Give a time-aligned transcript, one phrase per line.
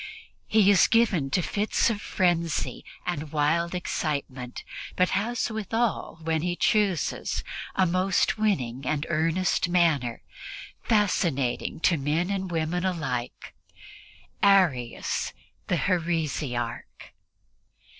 [0.47, 4.63] He is given to fits of frenzy and wild excitement,
[4.95, 7.43] but has withal, when he chooses,
[7.75, 10.23] a most winning and earnest manner,
[10.81, 13.53] fascinating to men and women alike
[14.41, 15.33] Arius
[15.67, 17.13] the heresiarch.